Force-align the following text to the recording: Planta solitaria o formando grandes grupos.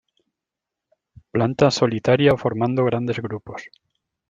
Planta 1.33 1.69
solitaria 1.77 2.33
o 2.35 2.41
formando 2.43 2.87
grandes 2.89 3.17
grupos. 3.27 3.61